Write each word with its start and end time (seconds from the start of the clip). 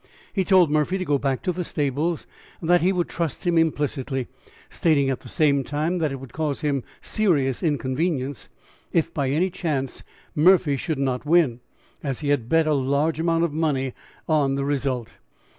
"He 0.33 0.43
told 0.43 0.71
Murphy 0.71 0.97
to 0.97 1.05
go 1.05 1.19
back 1.19 1.43
to 1.43 1.51
the 1.51 1.63
stables, 1.63 2.25
and 2.59 2.67
that 2.71 2.81
he 2.81 2.91
would 2.91 3.07
trust 3.07 3.45
him 3.45 3.55
implicitly, 3.55 4.27
stating 4.67 5.11
at 5.11 5.19
the 5.19 5.29
same 5.29 5.63
time 5.63 5.99
that 5.99 6.11
it 6.11 6.15
would 6.15 6.33
cause 6.33 6.61
him 6.61 6.83
serious 7.01 7.61
inconvenience 7.61 8.49
if 8.91 9.13
by 9.13 9.29
any 9.29 9.51
chance 9.51 10.01
Murphy 10.33 10.75
should 10.75 10.97
not 10.97 11.23
win, 11.23 11.59
as 12.01 12.21
he 12.21 12.29
had 12.29 12.49
bet 12.49 12.65
a 12.65 12.73
large 12.73 13.19
amount 13.19 13.43
of 13.43 13.53
money 13.53 13.93
on 14.27 14.55
the 14.55 14.65
result. 14.65 15.11